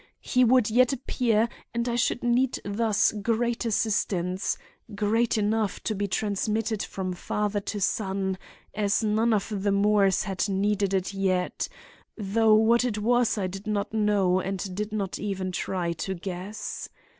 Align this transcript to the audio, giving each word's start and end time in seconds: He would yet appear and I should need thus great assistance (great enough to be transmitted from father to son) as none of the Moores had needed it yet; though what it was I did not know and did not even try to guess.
He 0.23 0.43
would 0.43 0.71
yet 0.71 0.91
appear 0.93 1.47
and 1.75 1.87
I 1.87 1.95
should 1.95 2.23
need 2.23 2.59
thus 2.65 3.11
great 3.11 3.65
assistance 3.65 4.57
(great 4.95 5.37
enough 5.37 5.79
to 5.83 5.93
be 5.93 6.07
transmitted 6.07 6.81
from 6.81 7.13
father 7.13 7.59
to 7.59 7.79
son) 7.79 8.39
as 8.73 9.03
none 9.03 9.31
of 9.31 9.61
the 9.61 9.71
Moores 9.71 10.23
had 10.23 10.49
needed 10.49 10.95
it 10.95 11.13
yet; 11.13 11.67
though 12.17 12.55
what 12.55 12.83
it 12.83 12.97
was 12.97 13.37
I 13.37 13.45
did 13.45 13.67
not 13.67 13.93
know 13.93 14.39
and 14.39 14.73
did 14.75 14.91
not 14.91 15.19
even 15.19 15.51
try 15.51 15.93
to 15.93 16.15
guess. 16.15 16.89